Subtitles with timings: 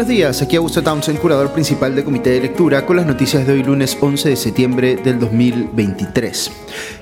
[0.00, 3.52] Buenos días, aquí Augusto Townsend, curador principal del Comité de Lectura, con las noticias de
[3.52, 6.50] hoy lunes 11 de septiembre del 2023.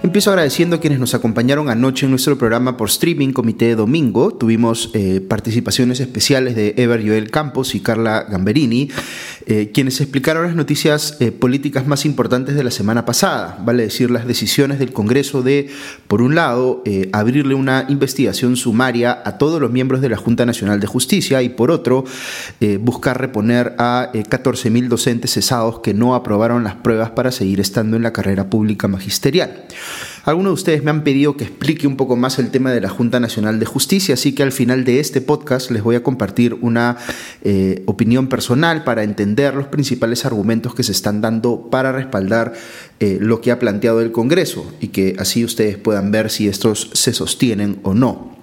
[0.02, 4.32] Empiezo agradeciendo a quienes nos acompañaron anoche en nuestro programa por streaming Comité de Domingo.
[4.32, 8.90] Tuvimos eh, participaciones especiales de Ever Joel Campos y Carla Gamberini,
[9.46, 14.10] eh, quienes explicaron las noticias eh, políticas más importantes de la semana pasada, vale decir
[14.10, 15.68] las decisiones del Congreso de,
[16.08, 20.80] por un lado, abrirle una investigación sumaria a todos los miembros de la Junta Nacional
[20.80, 22.04] de Justicia y por otro,
[22.88, 27.98] buscar reponer a 14.000 eh, docentes cesados que no aprobaron las pruebas para seguir estando
[27.98, 29.66] en la carrera pública magisterial.
[30.24, 32.88] Algunos de ustedes me han pedido que explique un poco más el tema de la
[32.88, 36.54] Junta Nacional de Justicia, así que al final de este podcast les voy a compartir
[36.62, 36.96] una
[37.42, 42.54] eh, opinión personal para entender los principales argumentos que se están dando para respaldar
[43.00, 46.90] eh, lo que ha planteado el Congreso y que así ustedes puedan ver si estos
[46.94, 48.34] se sostienen o no.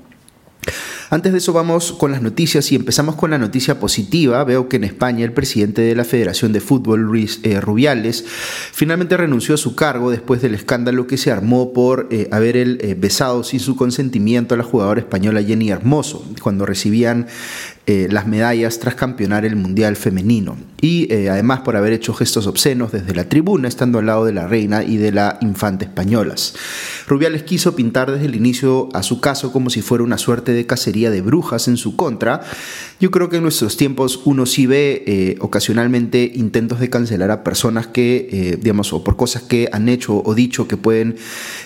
[1.09, 4.44] Antes de eso vamos con las noticias y empezamos con la noticia positiva.
[4.44, 9.16] Veo que en España el presidente de la Federación de Fútbol, Luis eh, Rubiales, finalmente
[9.16, 12.95] renunció a su cargo después del escándalo que se armó por eh, haber él eh,
[12.97, 17.28] besado sin su consentimiento a la jugadora española Jenny Hermoso cuando recibían
[17.88, 20.58] las medallas tras campeonar el Mundial Femenino.
[20.81, 24.47] Y además por haber hecho gestos obscenos desde la tribuna, estando al lado de la
[24.47, 26.53] reina y de la infanta españolas.
[27.08, 30.66] Rubiales quiso pintar desde el inicio a su caso como si fuera una suerte de
[30.66, 32.41] cacería de brujas en su contra.
[33.00, 37.44] Yo creo que en nuestros tiempos uno sí ve eh, ocasionalmente intentos de cancelar a
[37.44, 41.17] personas que, eh, digamos, o por cosas que han hecho o dicho que pueden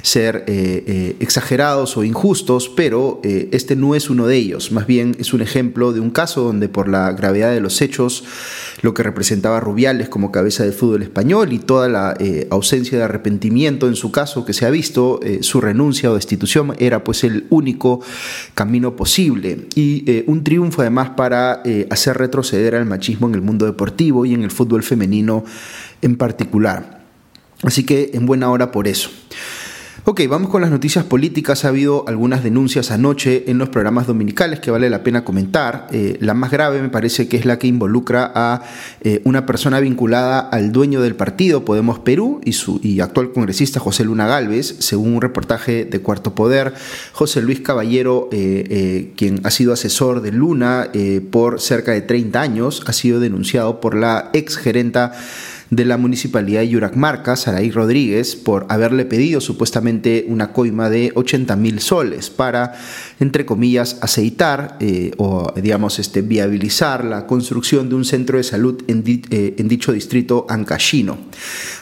[0.02, 4.72] ser eh, exagerados o injustos, pero este no es uno de ellos.
[4.72, 8.24] Más bien es un ejemplo de un caso donde por la gravedad de los hechos,
[8.82, 12.18] lo que representaba Rubiales como cabeza del fútbol español y toda la
[12.50, 16.76] ausencia de arrepentimiento en su caso que se ha visto, eh, su renuncia o destitución
[16.80, 18.02] era pues el único
[18.54, 23.42] camino posible y eh, un triunfo además para eh, hacer retroceder al machismo en el
[23.42, 25.44] mundo deportivo y en el fútbol femenino
[26.02, 27.00] en particular.
[27.64, 29.10] Así que en buena hora por eso.
[30.06, 31.66] Ok, vamos con las noticias políticas.
[31.66, 35.88] Ha habido algunas denuncias anoche en los programas dominicales que vale la pena comentar.
[35.92, 38.64] Eh, la más grave me parece que es la que involucra a
[39.02, 43.82] eh, una persona vinculada al dueño del partido Podemos Perú y su y actual congresista
[43.82, 46.74] José Luna Galvez, según un reportaje de Cuarto Poder.
[47.12, 50.90] José Luis Caballero, eh, quien ha sido asesor de Luna
[51.30, 55.12] por cerca de 30 años, ha sido denunciado por la ex gerenta
[55.70, 61.56] de la municipalidad de Yuracmarca, Saraí Rodríguez, por haberle pedido supuestamente una coima de 80
[61.56, 62.74] mil soles para,
[63.20, 68.84] entre comillas, aceitar eh, o, digamos, este, viabilizar la construcción de un centro de salud
[68.88, 71.18] en, eh, dicho distrito ancashino.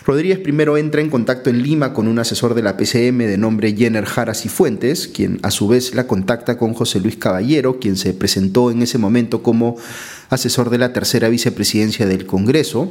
[0.05, 3.73] Rodríguez primero entra en contacto en Lima con un asesor de la PCM de nombre
[3.75, 7.95] Jenner Jaras y Fuentes, quien a su vez la contacta con José Luis Caballero, quien
[7.95, 9.77] se presentó en ese momento como
[10.29, 12.89] asesor de la tercera vicepresidencia del Congreso.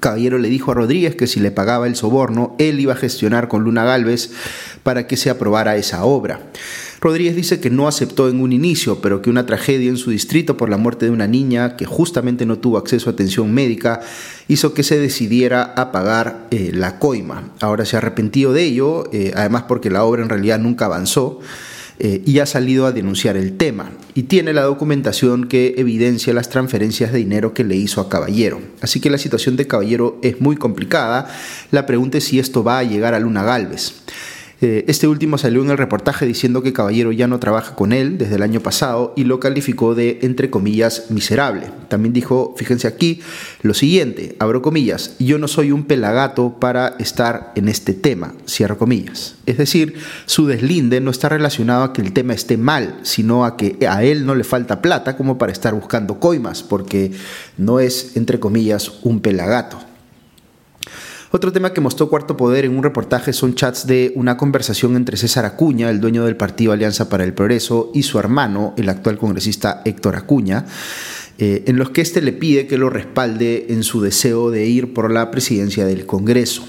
[0.00, 3.48] Caballero le dijo a Rodríguez que si le pagaba el soborno, él iba a gestionar
[3.48, 4.30] con Luna Galvez
[4.82, 6.40] para que se aprobara esa obra.
[7.02, 10.56] Rodríguez dice que no aceptó en un inicio, pero que una tragedia en su distrito
[10.56, 14.00] por la muerte de una niña que justamente no tuvo acceso a atención médica
[14.46, 17.50] hizo que se decidiera a pagar eh, la coima.
[17.60, 21.40] Ahora se ha arrepentido de ello, eh, además porque la obra en realidad nunca avanzó.
[22.04, 26.48] Eh, y ha salido a denunciar el tema y tiene la documentación que evidencia las
[26.48, 28.60] transferencias de dinero que le hizo a Caballero.
[28.80, 31.32] Así que la situación de Caballero es muy complicada.
[31.70, 33.92] La pregunta es si esto va a llegar a Luna Galvez.
[34.64, 38.16] Eh, este último salió en el reportaje diciendo que Caballero ya no trabaja con él
[38.16, 41.66] desde el año pasado y lo calificó de, entre comillas, miserable.
[41.88, 43.20] También dijo, fíjense aquí,
[43.62, 48.78] lo siguiente, abro comillas, yo no soy un pelagato para estar en este tema, cierro
[48.78, 49.34] comillas.
[49.46, 49.96] Es decir,
[50.26, 54.04] su deslinde no está relacionado a que el tema esté mal, sino a que a
[54.04, 57.10] él no le falta plata como para estar buscando coimas, porque
[57.58, 59.91] no es, entre comillas, un pelagato.
[61.34, 65.16] Otro tema que mostró Cuarto Poder en un reportaje son chats de una conversación entre
[65.16, 69.16] César Acuña, el dueño del partido Alianza para el Progreso, y su hermano, el actual
[69.16, 70.66] congresista Héctor Acuña.
[71.38, 74.92] Eh, en los que éste le pide que lo respalde en su deseo de ir
[74.92, 76.68] por la presidencia del Congreso.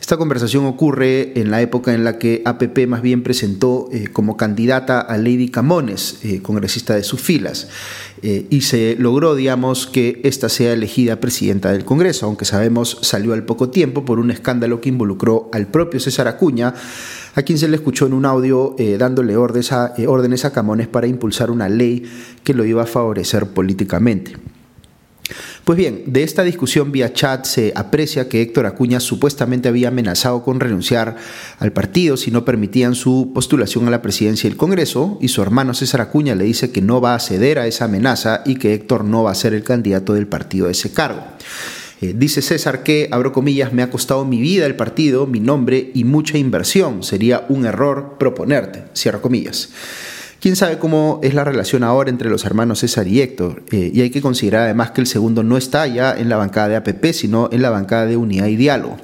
[0.00, 4.38] Esta conversación ocurre en la época en la que APP más bien presentó eh, como
[4.38, 7.68] candidata a Lady Camones, eh, congresista de sus filas,
[8.20, 13.44] y se logró, digamos, que ésta sea elegida presidenta del Congreso, aunque sabemos salió al
[13.44, 16.74] poco tiempo por un escándalo que involucró al propio César Acuña,
[17.34, 21.06] a quien se le escuchó en un audio dándole órdenes a, órdenes a Camones para
[21.06, 22.04] impulsar una ley
[22.44, 24.36] que lo iba a favorecer políticamente.
[25.64, 30.42] Pues bien, de esta discusión vía chat se aprecia que Héctor Acuña supuestamente había amenazado
[30.42, 31.16] con renunciar
[31.58, 35.74] al partido si no permitían su postulación a la presidencia del Congreso y su hermano
[35.74, 39.04] César Acuña le dice que no va a ceder a esa amenaza y que Héctor
[39.04, 41.22] no va a ser el candidato del partido a ese cargo.
[42.00, 45.90] Eh, dice César que, abro comillas, me ha costado mi vida el partido, mi nombre
[45.94, 47.02] y mucha inversión.
[47.02, 49.70] Sería un error proponerte, cierro comillas.
[50.40, 53.64] Quién sabe cómo es la relación ahora entre los hermanos César y Héctor.
[53.72, 56.68] Eh, y hay que considerar además que el segundo no está ya en la bancada
[56.68, 58.96] de APP, sino en la bancada de Unidad y Diálogo.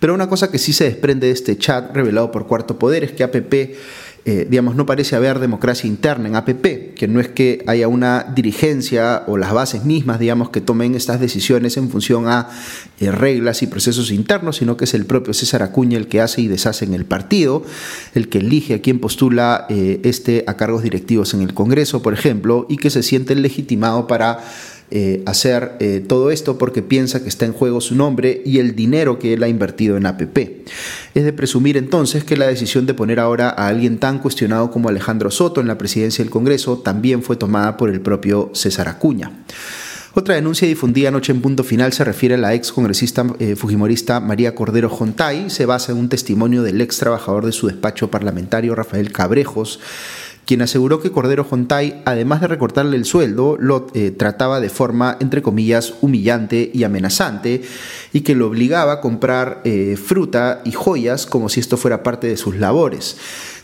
[0.00, 3.12] Pero una cosa que sí se desprende de este chat revelado por Cuarto Poder es
[3.12, 3.76] que APP
[4.24, 8.24] eh, digamos, no parece haber democracia interna en APP, que no es que haya una
[8.36, 12.48] dirigencia o las bases mismas, digamos, que tomen estas decisiones en función a
[13.00, 16.40] eh, reglas y procesos internos, sino que es el propio César Acuña el que hace
[16.40, 17.64] y deshace en el partido,
[18.14, 22.14] el que elige a quien postula eh, este a cargos directivos en el Congreso, por
[22.14, 24.38] ejemplo, y que se siente legitimado para
[24.94, 28.76] eh, hacer eh, todo esto porque piensa que está en juego su nombre y el
[28.76, 30.68] dinero que él ha invertido en APP.
[31.14, 34.90] Es de presumir entonces que la decisión de poner ahora a alguien tan cuestionado como
[34.90, 39.32] Alejandro Soto en la presidencia del Congreso también fue tomada por el propio César Acuña.
[40.14, 44.20] Otra denuncia difundida anoche en punto final se refiere a la ex congresista eh, fujimorista
[44.20, 45.48] María Cordero Jontay.
[45.48, 49.80] Se basa en un testimonio del ex trabajador de su despacho parlamentario, Rafael Cabrejos,
[50.46, 55.16] quien aseguró que Cordero Jontay, además de recortarle el sueldo, lo eh, trataba de forma,
[55.20, 57.62] entre comillas, humillante y amenazante,
[58.12, 62.26] y que lo obligaba a comprar eh, fruta y joyas como si esto fuera parte
[62.26, 63.16] de sus labores.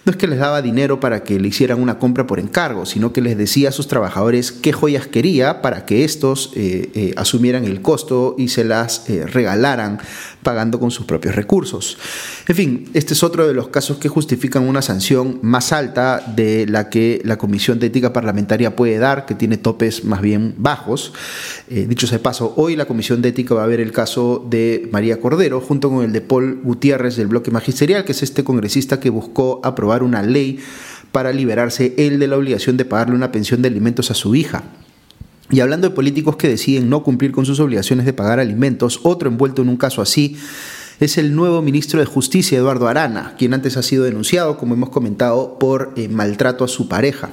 [0.09, 3.13] No es que les daba dinero para que le hicieran una compra por encargo, sino
[3.13, 7.83] que les decía a sus trabajadores qué joyas quería para que estos eh, asumieran el
[7.83, 9.99] costo y se las regalaran
[10.43, 11.99] pagando con sus propios recursos.
[12.47, 16.67] En fin, este es otro de los casos que justifican una sanción más alta de
[16.67, 21.13] la que la Comisión de Ética Parlamentaria puede dar, que tiene topes más bien bajos.
[21.69, 24.89] Eh, dicho sea paso, hoy la Comisión de Ética va a ver el caso de
[24.91, 29.01] María Cordero, junto con el de Paul Gutiérrez del bloque magisterial, que es este congresista
[29.01, 30.59] que buscó aprobar una ley
[31.13, 34.65] para liberarse él de la obligación de pagarle una pensión de alimentos a su hija.
[35.51, 39.31] Y hablando de políticos que deciden no cumplir con sus obligaciones de pagar alimentos, otro
[39.31, 40.37] envuelto en un caso así
[41.01, 44.91] es el nuevo ministro de Justicia, Eduardo Arana, quien antes ha sido denunciado, como hemos
[44.91, 47.31] comentado, por eh, maltrato a su pareja.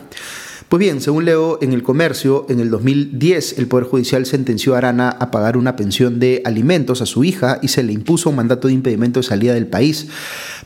[0.76, 4.80] Pues bien, según leo en el comercio, en el 2010 el Poder Judicial sentenció a
[4.80, 8.36] Arana a pagar una pensión de alimentos a su hija y se le impuso un
[8.36, 10.08] mandato de impedimento de salida del país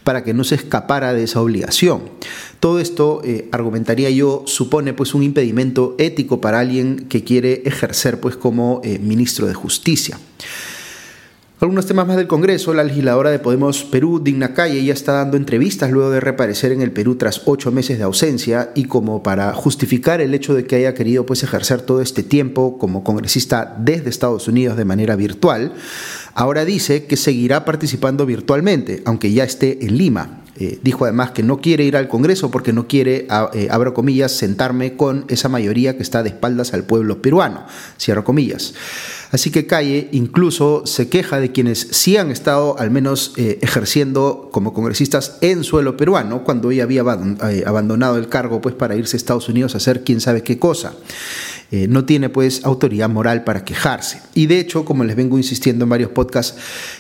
[0.04, 2.10] para que no se escapara de esa obligación.
[2.60, 8.20] Todo esto, eh, argumentaría yo, supone pues un impedimento ético para alguien que quiere ejercer
[8.20, 10.18] pues como eh, ministro de Justicia.
[11.62, 15.36] Algunos temas más del Congreso, la legisladora de Podemos Perú, Digna Calle, ya está dando
[15.36, 19.52] entrevistas luego de reaparecer en el Perú tras ocho meses de ausencia y como para
[19.54, 24.10] justificar el hecho de que haya querido pues, ejercer todo este tiempo como congresista desde
[24.10, 25.74] Estados Unidos de manera virtual,
[26.34, 30.40] ahora dice que seguirá participando virtualmente, aunque ya esté en Lima.
[30.60, 34.34] Eh, dijo además que no quiere ir al Congreso porque no quiere, eh, abro comillas,
[34.34, 37.66] sentarme con esa mayoría que está de espaldas al pueblo peruano,
[37.98, 38.74] cierro comillas.
[39.32, 44.50] Así que Calle incluso se queja de quienes sí han estado al menos eh, ejerciendo
[44.52, 49.20] como congresistas en suelo peruano, cuando ella había abandonado el cargo pues, para irse a
[49.20, 50.94] Estados Unidos a hacer quién sabe qué cosa.
[51.72, 54.22] Eh, no tiene pues autoridad moral para quejarse.
[54.34, 56.58] Y de hecho, como les vengo insistiendo en varios podcasts,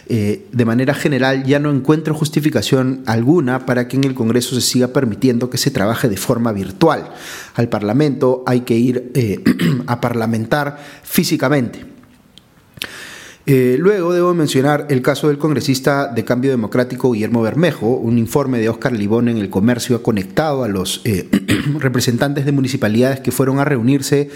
[0.07, 4.90] de manera general ya no encuentro justificación alguna para que en el Congreso se siga
[4.90, 7.11] permitiendo que se trabaje de forma virtual.
[7.56, 9.11] Al Parlamento hay que ir
[9.88, 11.98] a parlamentar físicamente.
[13.51, 17.87] Eh, luego debo mencionar el caso del congresista de Cambio Democrático Guillermo Bermejo.
[17.87, 21.27] Un informe de Oscar Libón en el comercio ha conectado a los eh,
[21.79, 24.29] representantes de municipalidades que fueron a reunirse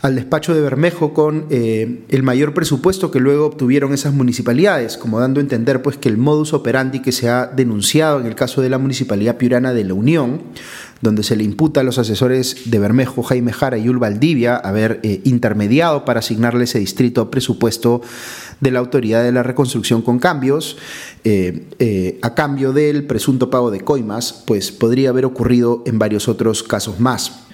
[0.00, 5.20] al despacho de Bermejo con eh, el mayor presupuesto que luego obtuvieron esas municipalidades, como
[5.20, 8.62] dando a entender pues que el modus operandi que se ha denunciado en el caso
[8.62, 10.40] de la municipalidad piurana de La Unión
[11.00, 15.00] donde se le imputa a los asesores de Bermejo, Jaime Jara y Ul Valdivia haber
[15.02, 18.02] eh, intermediado para asignarle ese distrito presupuesto
[18.60, 20.76] de la Autoridad de la Reconstrucción con cambios,
[21.24, 26.28] eh, eh, a cambio del presunto pago de coimas, pues podría haber ocurrido en varios
[26.28, 27.44] otros casos más.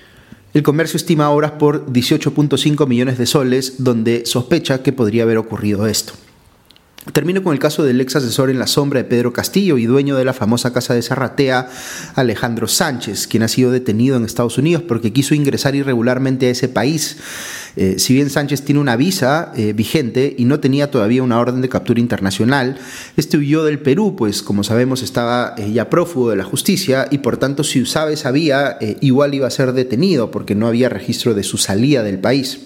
[0.54, 5.86] El comercio estima obras por 18.5 millones de soles, donde sospecha que podría haber ocurrido
[5.86, 6.14] esto.
[7.12, 10.16] Termino con el caso del ex asesor en la sombra de Pedro Castillo y dueño
[10.16, 11.68] de la famosa casa de Zarratea,
[12.14, 16.68] Alejandro Sánchez, quien ha sido detenido en Estados Unidos porque quiso ingresar irregularmente a ese
[16.68, 17.18] país.
[17.76, 21.60] Eh, si bien Sánchez tiene una visa eh, vigente y no tenía todavía una orden
[21.60, 22.78] de captura internacional,
[23.18, 27.18] este huyó del Perú, pues como sabemos estaba eh, ya prófugo de la justicia y
[27.18, 31.34] por tanto si usaba esa vía igual iba a ser detenido porque no había registro
[31.34, 32.60] de su salida del país.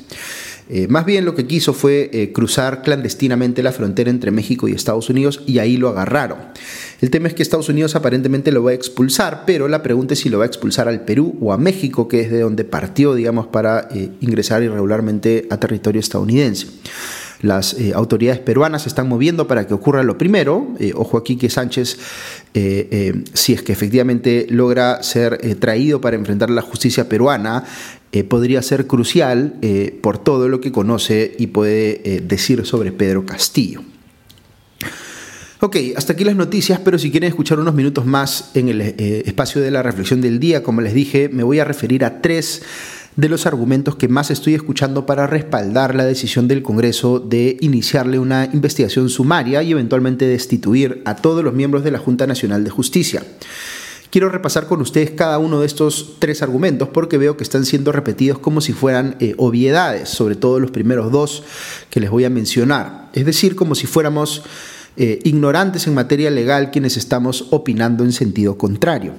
[0.71, 4.73] Eh, más bien lo que quiso fue eh, cruzar clandestinamente la frontera entre México y
[4.73, 6.39] Estados Unidos y ahí lo agarraron.
[7.01, 10.21] El tema es que Estados Unidos aparentemente lo va a expulsar, pero la pregunta es
[10.21, 13.15] si lo va a expulsar al Perú o a México, que es de donde partió,
[13.15, 16.67] digamos, para eh, ingresar irregularmente a territorio estadounidense.
[17.41, 20.75] Las autoridades peruanas están moviendo para que ocurra lo primero.
[20.95, 21.99] ojo aquí que Sánchez,
[22.53, 27.65] si es que efectivamente logra ser traído para enfrentar la justicia peruana,
[28.11, 32.91] eh, podría ser crucial eh, por todo lo que conoce y puede eh, decir sobre
[32.91, 33.83] Pedro Castillo.
[35.61, 39.61] Ok, hasta aquí las noticias, pero si quieren escuchar unos minutos más en el espacio
[39.61, 42.63] de la reflexión del día, como les dije, me voy a referir a tres
[43.19, 48.21] de los argumentos que más estoy escuchando para respaldar la decisión del Congreso de iniciarle
[48.21, 52.71] una investigación sumaria y eventualmente destituir a todos los miembros de la Junta Nacional de
[52.71, 53.25] Justicia.
[54.11, 57.91] Quiero repasar con ustedes cada uno de estos tres argumentos porque veo que están siendo
[57.91, 61.43] repetidos como si fueran eh, obviedades, sobre todo los primeros dos
[61.91, 63.11] que les voy a mencionar.
[63.15, 64.45] Es decir, como si fuéramos
[64.97, 69.15] eh, ignorantes en materia legal quienes estamos opinando en sentido contrario.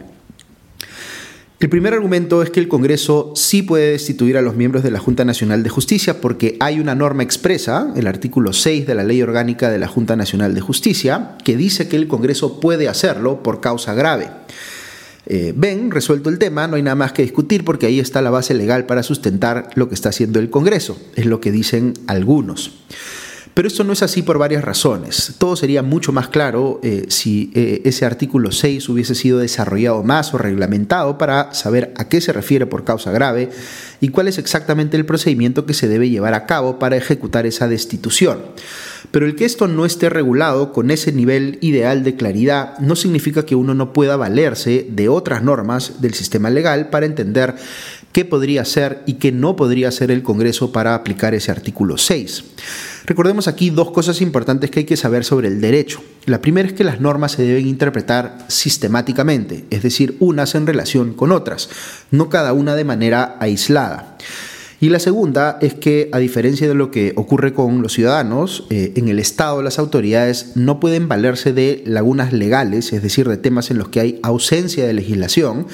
[1.60, 5.00] El primer argumento es que el Congreso sí puede destituir a los miembros de la
[5.00, 9.22] Junta Nacional de Justicia porque hay una norma expresa, el artículo 6 de la Ley
[9.22, 13.60] Orgánica de la Junta Nacional de Justicia, que dice que el Congreso puede hacerlo por
[13.60, 14.30] causa grave.
[15.26, 18.30] Eh, ven, resuelto el tema, no hay nada más que discutir porque ahí está la
[18.30, 22.72] base legal para sustentar lo que está haciendo el Congreso, es lo que dicen algunos.
[23.60, 25.34] Pero esto no es así por varias razones.
[25.38, 30.34] Todo sería mucho más claro eh, si eh, ese artículo 6 hubiese sido desarrollado más
[30.34, 33.50] o reglamentado para saber a qué se refiere por causa grave
[34.00, 37.68] y cuál es exactamente el procedimiento que se debe llevar a cabo para ejecutar esa
[37.68, 38.40] destitución.
[39.12, 43.46] Pero el que esto no esté regulado con ese nivel ideal de claridad no significa
[43.46, 47.56] que uno no pueda valerse de otras normas del sistema legal para entender
[48.14, 52.44] qué podría ser y qué no podría ser el Congreso para aplicar ese artículo 6.
[53.10, 56.00] Recordemos aquí dos cosas importantes que hay que saber sobre el derecho.
[56.28, 61.16] La primera es que las normas se deben interpretar sistemáticamente, es decir, unas en relación
[61.16, 61.72] con otras,
[62.12, 64.16] no cada una de manera aislada.
[64.80, 68.94] Y la segunda es que, a diferencia de lo que ocurre con los ciudadanos, eh,
[68.96, 73.72] en el Estado las autoridades no pueden valerse de lagunas legales, es decir, de temas
[73.72, 75.66] en los que hay ausencia de legislación,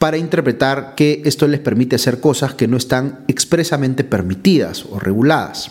[0.00, 5.70] para interpretar que esto les permite hacer cosas que no están expresamente permitidas o reguladas.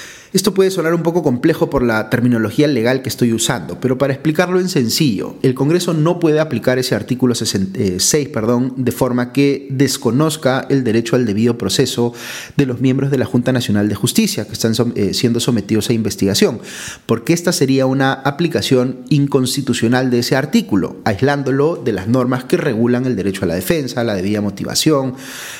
[0.33, 4.13] Esto puede sonar un poco complejo por la terminología legal que estoy usando, pero para
[4.13, 9.33] explicarlo en sencillo, el Congreso no puede aplicar ese artículo 6 eh, perdón, de forma
[9.33, 12.13] que desconozca el derecho al debido proceso
[12.55, 15.93] de los miembros de la Junta Nacional de Justicia que están eh, siendo sometidos a
[15.93, 16.61] investigación,
[17.07, 23.05] porque esta sería una aplicación inconstitucional de ese artículo, aislándolo de las normas que regulan
[23.05, 25.13] el derecho a la defensa, la debida motivación,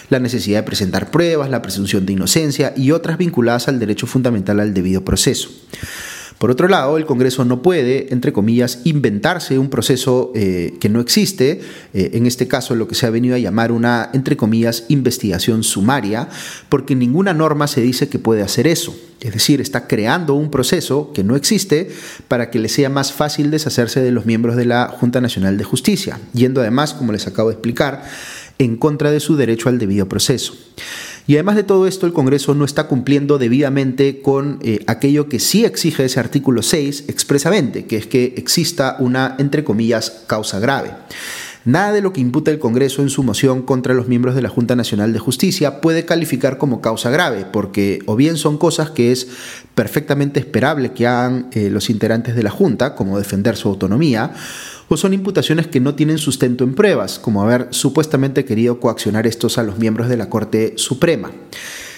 [0.10, 4.61] la necesidad de presentar pruebas, la presunción de inocencia y otras vinculadas al derecho fundamental
[4.62, 5.50] al debido proceso.
[6.42, 11.00] Por otro lado, el Congreso no puede, entre comillas, inventarse un proceso eh, que no
[11.00, 11.62] existe,
[11.94, 15.62] eh, en este caso lo que se ha venido a llamar una, entre comillas, investigación
[15.62, 16.30] sumaria,
[16.68, 18.96] porque ninguna norma se dice que puede hacer eso.
[19.20, 21.92] Es decir, está creando un proceso que no existe
[22.28, 25.64] para que le sea más fácil deshacerse de los miembros de la Junta Nacional de
[25.64, 28.04] Justicia, yendo además, como les acabo de explicar,
[28.58, 30.56] en contra de su derecho al debido proceso.
[31.28, 35.40] Y además de todo esto, el Congreso no está cumpliendo debidamente con eh, aquello que
[35.40, 40.92] sí exige ese artículo 6 expresamente, que es que exista una, entre comillas, causa grave.
[41.64, 44.50] Nada de lo que imputa el Congreso en su moción contra los miembros de la
[44.50, 49.12] Junta Nacional de Justicia puede calificar como causa grave, porque o bien son cosas que
[49.12, 49.28] es
[49.76, 54.34] perfectamente esperable que hagan eh, los integrantes de la Junta, como defender su autonomía,
[54.88, 59.60] o son imputaciones que no tienen sustento en pruebas, como haber supuestamente querido coaccionar estos
[59.60, 61.32] a los miembros de la Corte Suprema.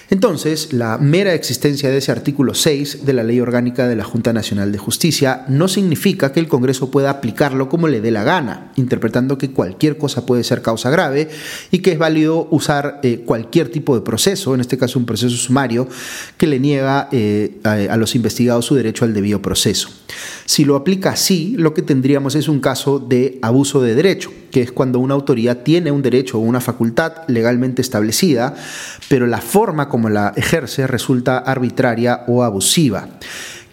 [0.09, 4.33] Entonces, la mera existencia de ese artículo 6 de la Ley Orgánica de la Junta
[4.33, 8.71] Nacional de Justicia no significa que el Congreso pueda aplicarlo como le dé la gana,
[8.75, 11.29] interpretando que cualquier cosa puede ser causa grave
[11.71, 15.35] y que es válido usar eh, cualquier tipo de proceso, en este caso un proceso
[15.35, 15.87] sumario,
[16.37, 19.89] que le niega eh, a, los investigados su derecho al debido proceso.
[20.45, 24.61] Si lo aplica así, lo que tendríamos es un caso de abuso de derecho, que
[24.61, 28.55] es cuando una autoridad tiene un derecho o una facultad legalmente establecida,
[29.09, 33.09] pero la forma como la ejerce resulta arbitraria o abusiva.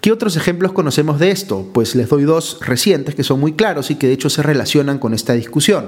[0.03, 1.71] ¿Qué otros ejemplos conocemos de esto?
[1.73, 4.99] Pues les doy dos recientes que son muy claros y que de hecho se relacionan
[4.99, 5.87] con esta discusión.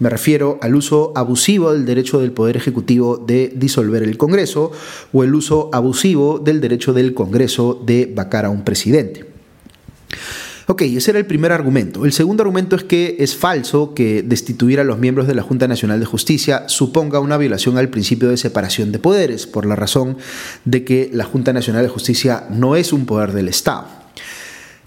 [0.00, 4.72] Me refiero al uso abusivo del derecho del Poder Ejecutivo de disolver el Congreso
[5.12, 9.27] o el uso abusivo del derecho del Congreso de vacar a un presidente.
[10.70, 12.04] Ok, ese era el primer argumento.
[12.04, 15.66] El segundo argumento es que es falso que destituir a los miembros de la Junta
[15.66, 20.18] Nacional de Justicia suponga una violación al principio de separación de poderes, por la razón
[20.66, 23.86] de que la Junta Nacional de Justicia no es un poder del Estado.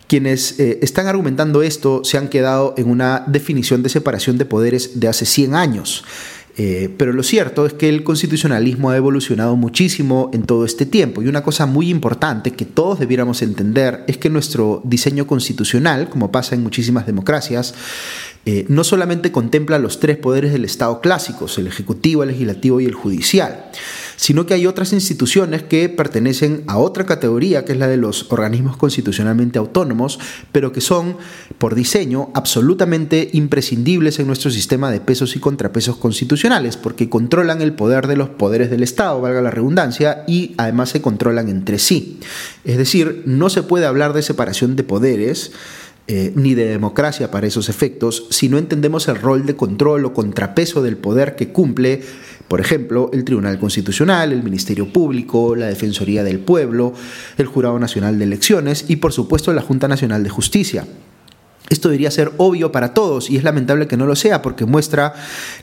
[0.05, 4.99] Quienes eh, están argumentando esto se han quedado en una definición de separación de poderes
[4.99, 6.03] de hace 100 años.
[6.57, 11.21] Eh, pero lo cierto es que el constitucionalismo ha evolucionado muchísimo en todo este tiempo.
[11.21, 16.31] Y una cosa muy importante que todos debiéramos entender es que nuestro diseño constitucional, como
[16.31, 17.73] pasa en muchísimas democracias,
[18.45, 22.85] eh, no solamente contempla los tres poderes del Estado clásicos, el Ejecutivo, el Legislativo y
[22.85, 23.65] el Judicial,
[24.21, 28.31] sino que hay otras instituciones que pertenecen a otra categoría, que es la de los
[28.31, 30.19] organismos constitucionalmente autónomos,
[30.51, 31.17] pero que son,
[31.57, 37.73] por diseño, absolutamente imprescindibles en nuestro sistema de pesos y contrapesos constitucionales, porque controlan el
[37.73, 42.19] poder de los poderes del Estado, valga la redundancia, y además se controlan entre sí.
[42.63, 45.51] Es decir, no se puede hablar de separación de poderes,
[46.07, 50.13] eh, ni de democracia para esos efectos si no entendemos el rol de control o
[50.13, 52.01] contrapeso del poder que cumple,
[52.51, 56.93] por ejemplo, el Tribunal Constitucional, el Ministerio Público, la Defensoría del Pueblo,
[57.37, 60.85] el Jurado Nacional de Elecciones y, por supuesto, la Junta Nacional de Justicia.
[61.69, 65.13] Esto debería ser obvio para todos y es lamentable que no lo sea porque muestra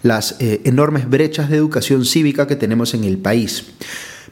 [0.03, 3.67] las eh, enormes brechas de educación cívica que tenemos en el país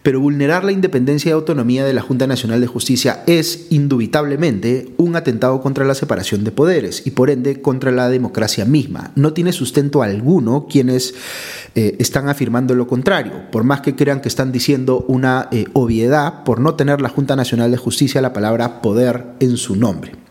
[0.06, 5.16] pero vulnerar la independencia y autonomía de la Junta Nacional de Justicia es, indubitablemente, un
[5.16, 9.10] atentado contra la separación de poderes y por ende contra la democracia misma.
[9.16, 11.12] No tiene sustento alguno quienes
[11.74, 16.44] eh, están afirmando lo contrario, por más que crean que están diciendo una eh, obviedad
[16.44, 20.25] por no tener la Junta Nacional de Justicia la palabra poder en su nombre.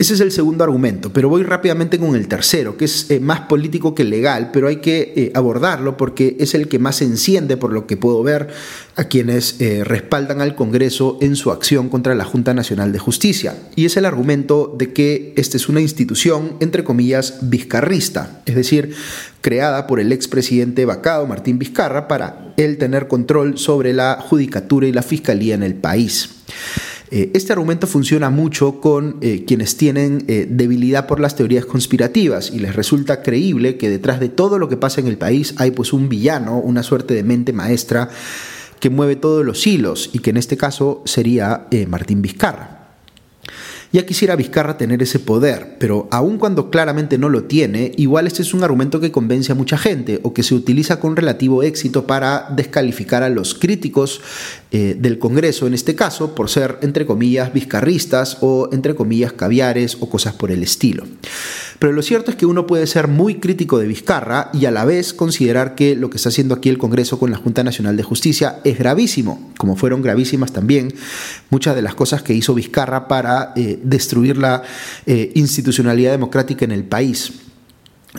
[0.00, 3.40] Ese es el segundo argumento, pero voy rápidamente con el tercero, que es eh, más
[3.40, 7.70] político que legal, pero hay que eh, abordarlo porque es el que más enciende, por
[7.70, 8.48] lo que puedo ver,
[8.96, 13.54] a quienes eh, respaldan al Congreso en su acción contra la Junta Nacional de Justicia.
[13.76, 18.94] Y es el argumento de que esta es una institución, entre comillas, vizcarrista, es decir,
[19.42, 24.92] creada por el expresidente vacado Martín Vizcarra para él tener control sobre la judicatura y
[24.92, 26.30] la fiscalía en el país.
[27.12, 32.52] Eh, este argumento funciona mucho con eh, quienes tienen eh, debilidad por las teorías conspirativas
[32.52, 35.72] y les resulta creíble que detrás de todo lo que pasa en el país hay
[35.72, 38.08] pues un villano, una suerte de mente maestra
[38.78, 42.80] que mueve todos los hilos y que en este caso sería Martín Vizcarra.
[43.92, 48.42] Ya quisiera Vizcarra tener ese poder, pero aun cuando claramente no lo tiene, igual este
[48.42, 52.06] es un argumento que convence a mucha gente o que se utiliza con relativo éxito
[52.06, 54.20] para descalificar a los críticos
[54.72, 59.96] eh, del Congreso, en este caso, por ser, entre comillas, vizcarristas o, entre comillas, caviares
[60.00, 61.04] o cosas por el estilo.
[61.80, 64.84] Pero lo cierto es que uno puede ser muy crítico de Vizcarra y a la
[64.84, 68.02] vez considerar que lo que está haciendo aquí el Congreso con la Junta Nacional de
[68.02, 70.92] Justicia es gravísimo, como fueron gravísimas también
[71.48, 74.62] muchas de las cosas que hizo Vizcarra para eh, destruir la
[75.06, 77.32] eh, institucionalidad democrática en el país.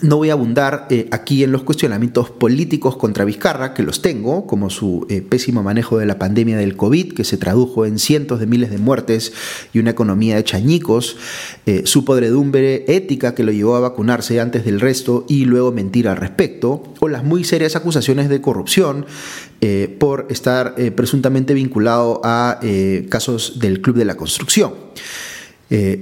[0.00, 4.46] No voy a abundar eh, aquí en los cuestionamientos políticos contra Vizcarra, que los tengo,
[4.46, 8.40] como su eh, pésimo manejo de la pandemia del COVID, que se tradujo en cientos
[8.40, 9.34] de miles de muertes
[9.74, 11.18] y una economía de chañicos,
[11.66, 16.08] eh, su podredumbre ética que lo llevó a vacunarse antes del resto y luego mentir
[16.08, 19.04] al respecto, o las muy serias acusaciones de corrupción
[20.00, 22.58] por estar presuntamente vinculado a
[23.08, 24.72] casos del Club de la Construcción.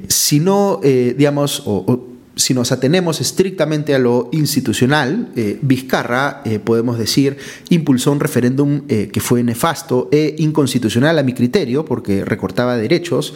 [0.08, 6.98] si no, digamos, o si nos atenemos estrictamente a lo institucional, eh, Vizcarra, eh, podemos
[6.98, 7.36] decir,
[7.68, 13.34] impulsó un referéndum eh, que fue nefasto e inconstitucional a mi criterio, porque recortaba derechos,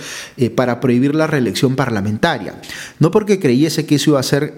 [0.55, 2.61] para prohibir la reelección parlamentaria.
[2.99, 4.55] No porque creyese que eso iba a hacer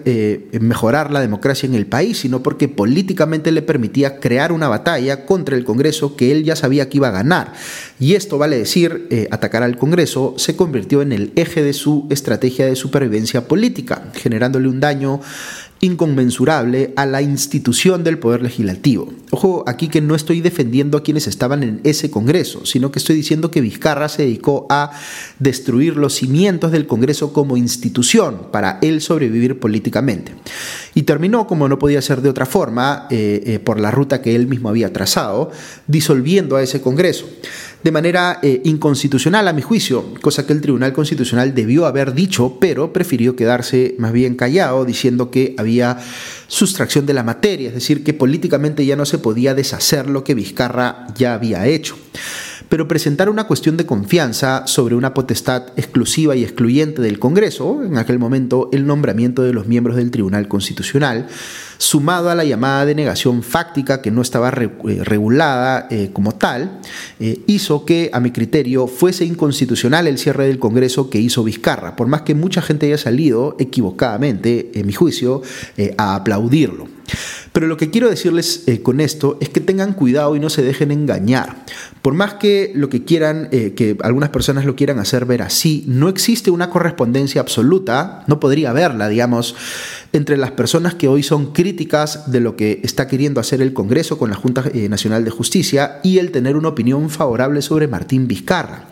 [0.59, 5.55] mejorar la democracia en el país, sino porque políticamente le permitía crear una batalla contra
[5.55, 7.53] el Congreso que él ya sabía que iba a ganar.
[7.99, 12.65] Y esto, vale decir, atacar al Congreso se convirtió en el eje de su estrategia
[12.65, 15.21] de supervivencia política generándole un daño
[15.79, 19.13] inconmensurable a la institución del poder legislativo.
[19.31, 23.15] Ojo, aquí que no estoy defendiendo a quienes estaban en ese Congreso, sino que estoy
[23.15, 24.91] diciendo que Vizcarra se dedicó a
[25.39, 30.33] destruir los cimientos del Congreso como institución para él sobrevivir políticamente.
[30.95, 34.35] Y terminó, como no podía ser de otra forma, eh, eh, por la ruta que
[34.35, 35.51] él mismo había trazado,
[35.87, 37.27] disolviendo a ese Congreso
[37.83, 42.57] de manera eh, inconstitucional a mi juicio, cosa que el Tribunal Constitucional debió haber dicho,
[42.59, 45.66] pero prefirió quedarse más bien callado diciendo que había
[46.47, 50.33] sustracción de la materia, es decir, que políticamente ya no se podía deshacer lo que
[50.33, 51.97] Vizcarra ya había hecho.
[52.69, 57.97] Pero presentar una cuestión de confianza sobre una potestad exclusiva y excluyente del Congreso, en
[57.97, 61.27] aquel momento el nombramiento de los miembros del Tribunal Constitucional,
[61.77, 66.79] sumado a la llamada denegación fáctica que no estaba eh, regulada eh, como tal,
[67.19, 71.95] eh, hizo que, a mi criterio, fuese inconstitucional el cierre del Congreso que hizo Vizcarra,
[71.95, 75.41] por más que mucha gente haya salido equivocadamente, en mi juicio,
[75.97, 76.87] a aplaudirlo.
[77.53, 80.91] Pero lo que quiero decirles con esto es que tengan cuidado y no se dejen
[80.91, 81.65] engañar.
[82.01, 86.09] Por más que lo que quieran, que algunas personas lo quieran hacer ver así, no
[86.09, 89.55] existe una correspondencia absoluta, no podría haberla, digamos,
[90.13, 94.17] entre las personas que hoy son críticas de lo que está queriendo hacer el Congreso
[94.17, 98.27] con la Junta eh, Nacional de Justicia y el tener una opinión favorable sobre Martín
[98.27, 98.85] Vizcarra.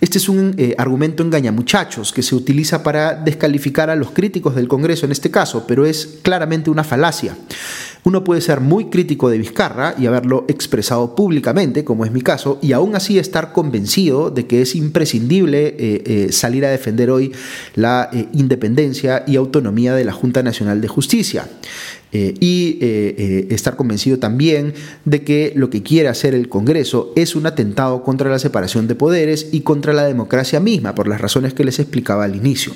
[0.00, 4.66] Este es un eh, argumento engañamuchachos que se utiliza para descalificar a los críticos del
[4.66, 7.36] Congreso en este caso, pero es claramente una falacia.
[8.02, 12.58] Uno puede ser muy crítico de Vizcarra y haberlo expresado públicamente, como es mi caso,
[12.62, 17.32] y aún así estar convencido de que es imprescindible eh, eh, salir a defender hoy
[17.74, 21.46] la independencia y autonomía de la Junta Nacional de Justicia.
[22.12, 27.12] Eh, y eh, eh, estar convencido también de que lo que quiere hacer el Congreso
[27.14, 31.20] es un atentado contra la separación de poderes y contra la democracia misma, por las
[31.20, 32.72] razones que les explicaba al inicio.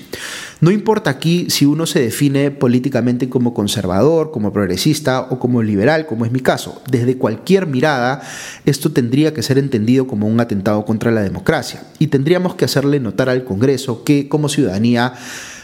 [0.60, 6.06] No importa aquí si uno se define políticamente como conservador, como progresista o como liberal,
[6.06, 6.80] como es mi caso.
[6.88, 8.22] Desde cualquier mirada,
[8.66, 13.00] esto tendría que ser entendido como un atentado contra la democracia y tendríamos que hacerle
[13.00, 15.14] notar al Congreso que como ciudadanía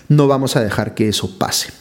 [0.09, 1.81] no vamos a dejar que eso pase.